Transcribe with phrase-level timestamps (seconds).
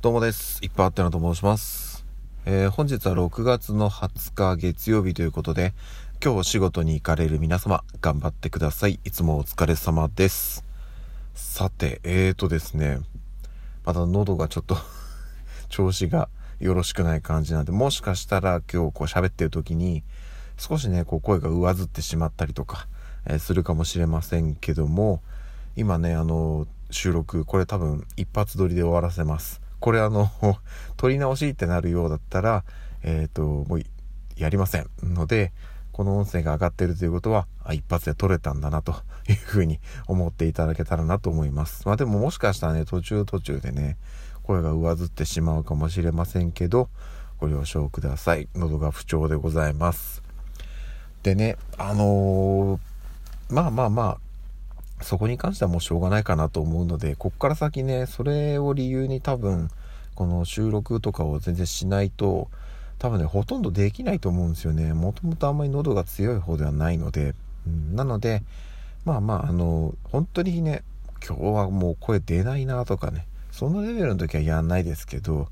[0.00, 0.64] どうもです。
[0.64, 2.06] いっぱいあってなと申します。
[2.46, 5.74] えー本日は6月の20日月曜日ということで、
[6.22, 9.00] 今日お仕事に行かれる皆様、頑張ってください。
[9.04, 10.64] いつもお疲れ様です。
[11.34, 13.00] さて、えーとですね、
[13.84, 14.76] まだ喉がちょっと
[15.68, 16.28] 調子が
[16.60, 20.04] よろしくない感じなんで、もしかしたら今日こう喋ってる時に、
[20.58, 22.86] 少しね、こう声が上ずってしまったりとか、
[23.26, 25.22] えーするかもしれませんけども、
[25.74, 29.60] 今ね、あの、収録、これ多分一発撮りで終わらせます。
[29.80, 30.30] これあの、
[30.96, 32.64] 撮り直しってなるようだったら、
[33.02, 33.82] えっ、と、もう
[34.36, 34.88] やりません。
[35.02, 35.52] ので、
[35.92, 38.94] この音声が上がってるということは、あ、一発で撮れたんだなと
[39.28, 41.82] いうふうに思っていただけたらなと思います。
[41.86, 43.96] まあでももしかしたらね、途中途中でね、
[44.42, 46.88] 声が上ずってしまうかもしれませんけど、
[47.38, 48.48] ご了承ください。
[48.54, 50.22] 喉が不調でございます。
[51.22, 52.80] でね、あのー
[53.50, 54.18] まあまあまあ、
[55.02, 59.70] そこに関してはもうしょうがないかなと思うので、こっから先ね、それを理由に多分、
[60.14, 62.48] この収録とかを全然しないと、
[62.98, 64.92] 多分ね、ほとんどできないと思うんですよね。
[64.92, 67.34] もともとあんまり喉が強い方ではないので。
[67.66, 68.42] うん、なので、
[69.04, 70.82] まあまあ、あの、本当にね、
[71.26, 75.48] 今日はもう声出ないなとかね、そのレベルの時はやんないですけど、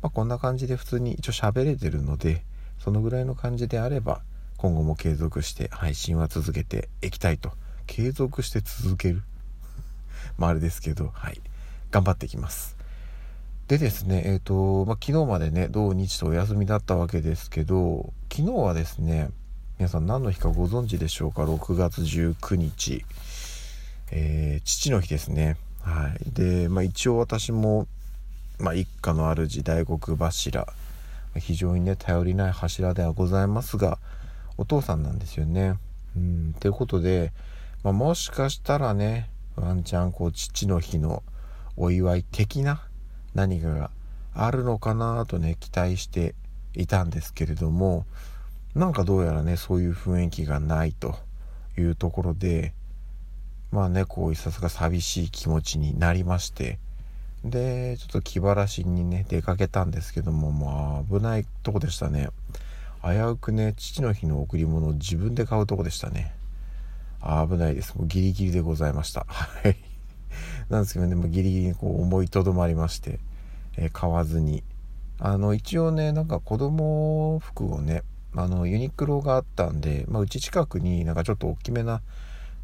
[0.00, 2.44] まあこんな感じで普通に一応喋れてるので、
[2.78, 4.22] そのぐらいの感じであれば、
[4.56, 7.52] 今後も継続して配信は続けていきたいと。
[7.86, 9.22] 継続して続ける
[10.38, 11.40] まああれですけど、はい。
[11.90, 12.76] 頑張っていきます。
[13.68, 19.30] でですね、えっ、と、まあ、昨日までね、土日とお休みだったわけですけど、昨日はですね、
[19.78, 23.04] 皆さん何の日かご存知でしょうか ?6 月19日、
[24.10, 25.56] えー父の日ですね。
[25.80, 26.30] はい。
[26.32, 27.86] で、まあ、一応私も、
[28.58, 30.66] まあ、一家の主、大黒柱、
[31.38, 33.98] 非常にね、頼りない柱ではございますが、
[34.58, 35.74] お父さんなんですよね。
[36.16, 37.32] うん、ということで、
[37.82, 41.22] まあ、もしかしたらね、ワンチャンこう父の日の
[41.76, 42.82] お祝い的な
[43.34, 43.90] 何かが
[44.34, 46.34] あるのかなとね、期待して
[46.74, 48.06] いたんですけれども、
[48.74, 51.16] なんかどうやらね、そういう雰囲気がないと
[51.76, 52.72] いうところで、
[53.72, 56.78] まあね、こういささか寂しい気持ちになりまして、
[57.44, 62.28] で、ちょっと気晴らしにね、出かけたんですけども、まあ危ないとこでしたね。
[63.02, 66.32] 危うくね、父の日の贈り物を自分で買うとこでしたね。
[67.22, 67.94] 危ないです。
[67.96, 69.24] もうギリギリでございました。
[69.28, 69.76] はい。
[70.68, 73.20] なんですけどね、もギリギリにこう思いとどまりまして、
[73.76, 74.64] えー買わずに。
[75.18, 78.02] あの、一応ね、なんか子供服をね、
[78.34, 82.02] あの、ユニクロがあったんで、まあ、うち近くになんかちょっと大きめな、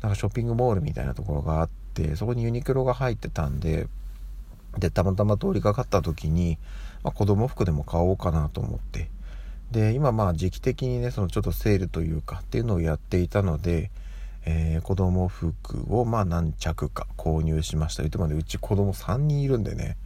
[0.00, 3.86] なんかショッピングモールみたいなところがあって、そこにユニクロが入ってたんで、
[4.78, 6.58] で、たまたま通りかかった時に、
[7.02, 9.10] まあ、子供服でも買おうかなと思って。
[9.70, 13.90] で、今まあ時期的にね、そのちょっとセールというかっていうのをやっていたので、
[14.48, 18.02] えー子供服をまあ何着か購入しました。
[18.02, 19.98] 言ってもね、うち子供3人いるんでね、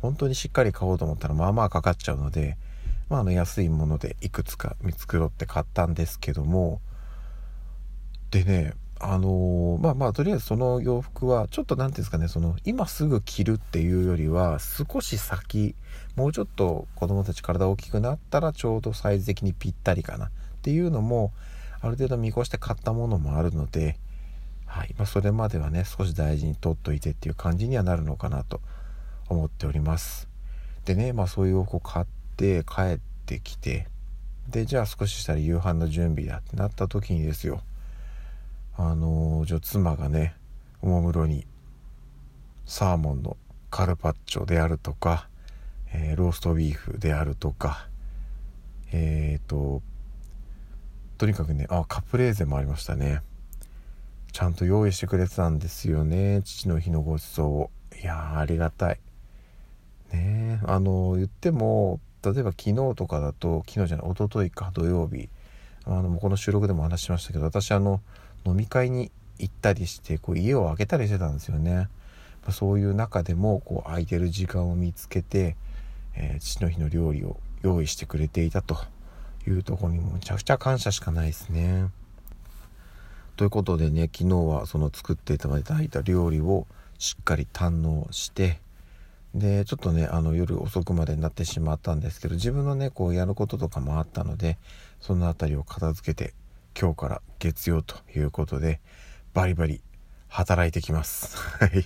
[0.00, 2.58] 本当にしっかり買おうと思ったらまあまあかかっちゃうので、
[3.08, 6.82] まああの安いものでいくつか見繕って買ったんですけども、
[8.30, 15.74] でね、あのーまあまあとりあえずその洋服はちょっと何ていうんですかねその今すぐ着るっていうよりは少し先
[16.16, 20.30] もうちょっと子供たち体大きくなったらちょうどサイズ的にぴったりかなっ
[20.60, 21.32] ていうのも
[21.82, 23.96] ある程度見越して買ったものもあるので、
[24.66, 28.60] はいまあ、それまではね少し大事に取っといてっていう感じにはなるのかなと
[29.28, 30.28] 思っております。
[30.84, 33.86] でねまあそういう洋服を買って帰ってきて
[34.48, 37.62] でじゃあ少ししたら夕飯の準備だってなった時にですよ。
[38.76, 40.34] あのじゃ妻がね
[40.82, 41.46] おもむろに
[42.64, 43.36] サーモンの
[43.70, 45.28] カルパッチョであるとか、
[45.92, 47.88] えーローストビーフであるとか
[48.92, 49.82] えっ、と
[51.20, 53.20] とにかくねあカプレーゼもありましたね。
[54.32, 57.70] ちゃんと用意してくれてたんですよね父の日のごちそうを。
[58.02, 59.00] いやありがたい。
[60.14, 65.28] ねあの言っても例えば昨日とかだと昨日じゃない一昨日か土曜日
[65.84, 68.00] あのこの収録でも話しましたけど私あの
[68.46, 71.88] 飲み会に行ったりしてこう家を空けたりしてたんですよね、
[72.46, 75.56] まそういう中でもこう空いてる時間を見つけて、
[76.14, 78.78] えー父の日の料理を用意してくれていたと。
[79.46, 81.88] いうところにもむちゃくちゃ感謝しかないですね
[83.36, 86.66] ということでね昨日はその作っていただいた料理を
[86.98, 88.60] しっかり堪能して
[89.34, 94.58] でちょっとねあの夜遅くまでになってしまったんですけど自分のねこうやることとかもあったので
[95.00, 96.34] その辺りを片付けて
[96.78, 98.80] 今日から月曜ということで
[99.32, 99.80] バリバリ
[100.28, 101.36] 働いてきます。
[101.58, 101.84] はい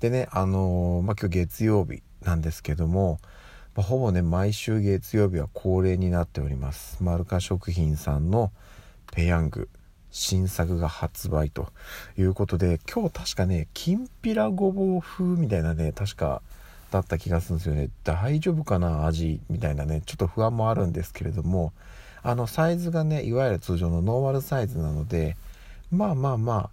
[0.00, 3.18] でねあのーまあ今日月曜日なんですけども、
[3.76, 7.02] まあほぼね毎週月曜日は恒例になっております。
[7.02, 8.50] マルカ食品さんの
[9.12, 9.68] ペヤング
[10.10, 11.68] 新作が発売と
[12.16, 16.40] いうことで今日確かねきんぴらごぼう風みたいなね確か
[16.90, 21.74] だった気がするんですよね大丈夫かな味みたいなねちょっと不安もあるんですけれども
[22.22, 25.36] あのサイズがねいわゆる通常のノーマルサイズなので
[25.90, 26.70] まあまあまあ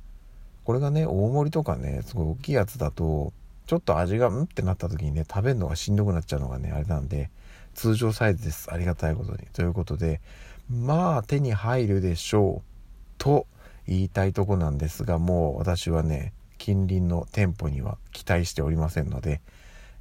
[0.64, 3.34] これがね大盛りとかねすごい大きいやつだと
[3.66, 4.44] ちょっと味がうん？
[4.44, 7.30] ってなった時にね食べるのがしんどくなっちゃうのがねあれなんで
[7.74, 8.72] 通常サイズです。
[8.72, 9.40] ありがたいことに。
[9.54, 10.22] ということで
[10.70, 12.70] まあ手に入るでしょう
[13.18, 13.48] と
[13.88, 19.42] 言いたいとこなんですがもう私はね近隣の店舗には期待しておりませんので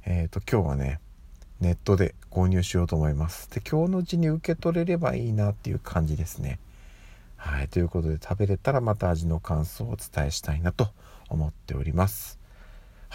[0.05, 0.99] えっ、ー、と今日はね
[1.59, 3.49] ネットで購入しようと思います。
[3.49, 6.59] で今日のうちに受け取れればいいなっていう感じですね。
[7.37, 10.89] はいということで食べれたらまた味の感想をお伝えしたいなと
[11.29, 12.42] 思っております。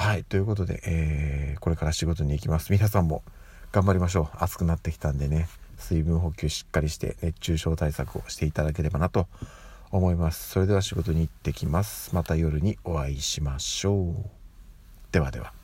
[0.01, 2.71] はいということで、えー、これから仕事に行きます。
[2.71, 3.25] 皆さんも
[3.73, 4.37] 頑張りましょう。
[4.39, 5.49] 暑くなってきたんでね。
[5.77, 9.27] 水分補給しっかりして熱中症対策をしていただければなと
[9.91, 10.51] 思います。
[10.51, 12.15] それでは仕事に行ってきます。
[12.15, 14.15] また夜にお会いしましょう。
[15.11, 15.58] ではでは。